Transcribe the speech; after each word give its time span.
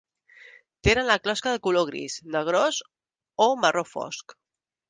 Tenen 0.87 1.07
la 1.09 1.17
closca 1.25 1.53
de 1.57 1.61
color 1.67 1.85
gris, 1.91 2.17
negrós 2.39 2.83
o 3.49 3.51
marró 3.67 3.89
fosc. 3.95 4.39